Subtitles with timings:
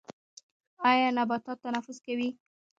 [0.89, 2.29] ایا نباتات تنفس کوي؟